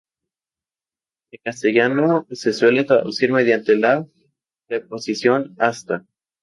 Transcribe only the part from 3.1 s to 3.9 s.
mediante